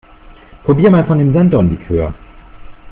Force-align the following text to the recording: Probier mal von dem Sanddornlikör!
Probier 0.63 0.89
mal 0.89 1.05
von 1.05 1.19
dem 1.19 1.31
Sanddornlikör! 1.31 2.15